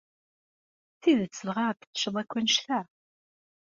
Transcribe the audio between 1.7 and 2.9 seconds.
teččeḍ akk annect-a?